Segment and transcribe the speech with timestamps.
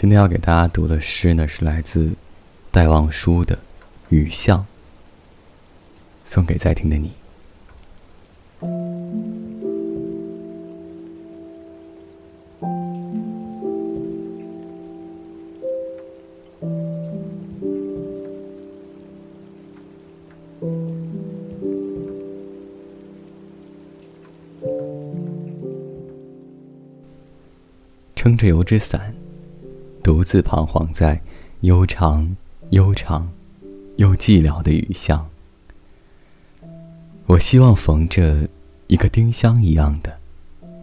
[0.00, 2.10] 今天要给大家读的诗呢，是来自
[2.70, 3.54] 戴望舒的
[4.08, 4.58] 《雨巷》，
[6.24, 7.12] 送给在听的你。
[28.16, 29.14] 撑着油纸伞，
[30.02, 31.20] 独自彷徨在
[31.60, 32.36] 悠长、
[32.70, 33.30] 悠长
[33.96, 35.28] 又寂寥的雨巷。
[37.26, 38.48] 我希望逢着
[38.86, 40.16] 一个丁香一样的、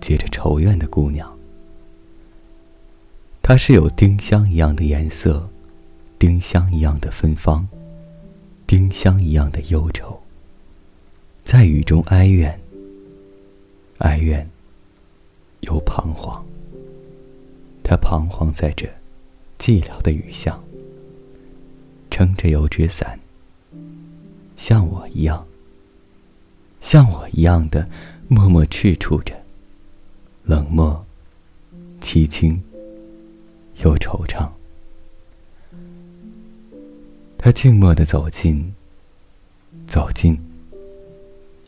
[0.00, 1.30] 结着愁怨的姑娘。
[3.42, 5.50] 她是有丁香一样的颜色，
[6.18, 7.66] 丁香一样的芬芳，
[8.66, 10.20] 丁香一样的忧愁，
[11.42, 12.60] 在雨中哀怨，
[13.98, 14.48] 哀怨
[15.60, 16.42] 又彷徨。
[17.82, 18.88] 他彷徨在这
[19.60, 20.58] 寂寥的雨巷，
[22.10, 23.20] 撑着油纸伞，
[24.56, 25.46] 像我一样，
[26.80, 27.86] 像我一样的
[28.26, 29.34] 默默踟蹰着，
[30.44, 31.04] 冷漠、
[32.00, 32.62] 凄清
[33.84, 34.48] 又惆怅。
[37.36, 38.74] 他静默的走近，
[39.86, 40.40] 走近，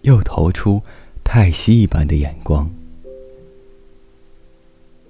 [0.00, 0.82] 又投出
[1.22, 2.70] 太息一般的眼光。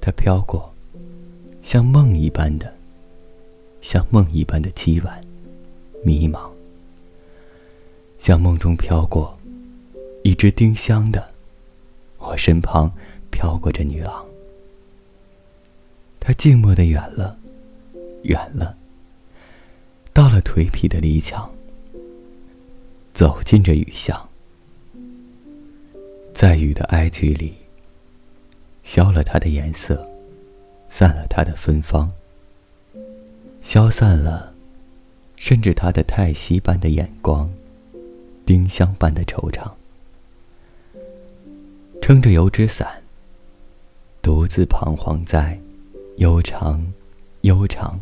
[0.00, 0.71] 他飘过。
[1.62, 2.74] 像梦一般的，
[3.80, 5.24] 像梦一般的凄婉、
[6.04, 6.50] 迷茫，
[8.18, 9.38] 像梦中飘过
[10.24, 11.32] 一只丁香的，
[12.18, 12.92] 我身旁
[13.30, 14.24] 飘过着女郎。
[16.18, 17.38] 她静默的远了，
[18.24, 18.76] 远了，
[20.12, 21.50] 到了颓圮的篱墙，
[23.14, 24.28] 走进这雨巷，
[26.34, 27.54] 在雨的哀曲里，
[28.82, 30.11] 消了它的颜色。
[30.94, 32.12] 散了它的芬芳，
[33.62, 34.52] 消散了，
[35.36, 37.50] 甚至它的叹息般的眼光，
[38.44, 39.72] 丁香般的惆怅。
[42.02, 43.02] 撑着油纸伞，
[44.20, 45.58] 独自彷徨在
[46.18, 46.92] 悠长、
[47.40, 47.98] 悠长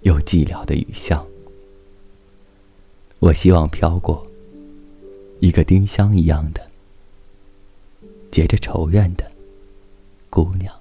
[0.00, 1.26] 又寂寥的雨巷。
[3.18, 4.26] 我希望飘过
[5.40, 6.66] 一个丁香一样的、
[8.30, 9.30] 结着愁怨的
[10.30, 10.79] 姑娘。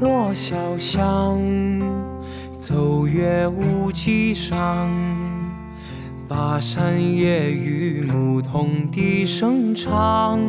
[0.00, 1.40] 落小巷，
[2.58, 4.90] 走月无际上，
[6.28, 10.40] 巴山夜雨，牧童低声唱。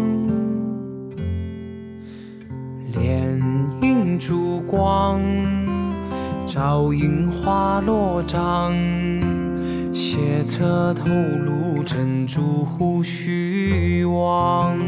[2.93, 3.39] 帘
[3.81, 5.21] 影烛光，
[6.47, 8.73] 照映花落帐，
[9.93, 14.79] 斜侧透露珍珠胡须望。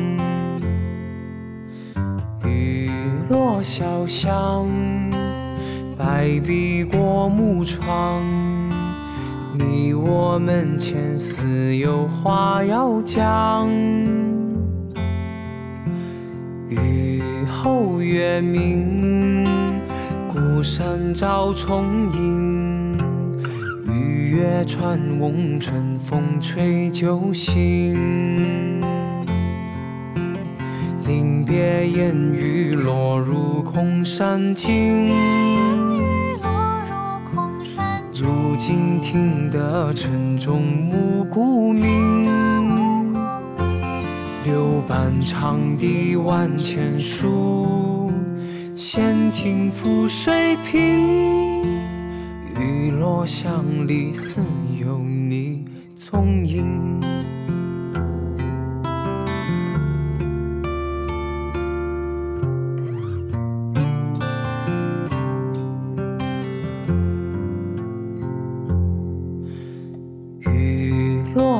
[3.30, 4.66] 落小巷，
[5.98, 8.22] 白壁过木窗。
[9.54, 13.70] 你我门前似有话要讲。
[16.70, 19.44] 雨后月明，
[20.32, 22.98] 孤山照重影。
[23.90, 28.77] 雨月穿翁，春风吹酒醒。
[31.08, 35.08] 临别烟雨落入空山尽，
[38.12, 42.26] 如今听得晨钟暮鼓鸣。
[44.44, 48.12] 柳半长堤万千树，
[48.76, 51.64] 闲庭浮水平。
[52.60, 54.42] 雨落巷里似
[54.78, 55.64] 有你
[55.96, 57.07] 踪影。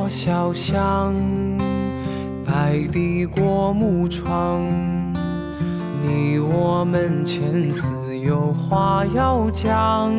[0.08, 1.14] 小巷，
[2.44, 4.66] 白壁过木窗，
[6.02, 10.10] 你我门前似有话要讲。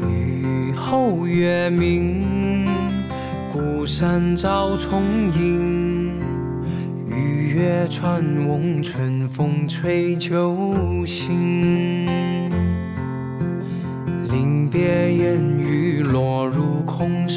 [0.00, 2.68] 雨后月明，
[3.52, 5.02] 孤山照重
[5.36, 6.14] 影。
[7.08, 12.06] 雨月穿翁，春风吹酒醒。
[14.30, 15.55] 临别烟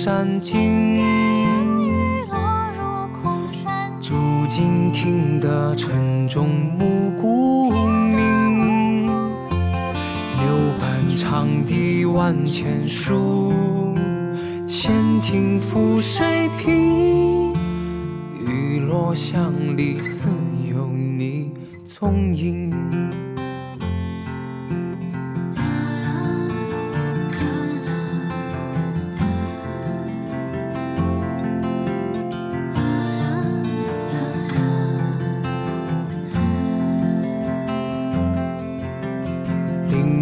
[0.10, 0.98] 山静，
[4.02, 9.14] 如今听得晨钟暮鼓鸣，柳
[10.82, 13.54] 岸长堤万千树，
[14.66, 17.54] 闲庭覆水平，
[18.48, 20.28] 雨落巷里似
[20.68, 21.52] 有你
[21.86, 22.74] 踪影。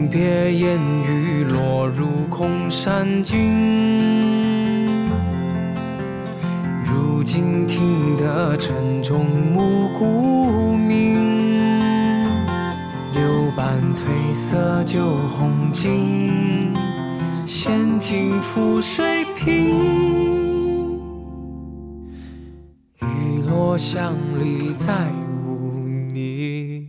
[0.09, 4.85] 别烟雨落入空山静，
[6.83, 11.79] 如今听得晨钟暮鼓鸣。
[13.13, 16.73] 柳绊褪色旧红巾，
[17.45, 19.77] 闲庭覆水平。
[23.01, 24.93] 雨落巷里再
[25.45, 26.87] 无你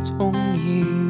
[0.00, 1.03] 踪影。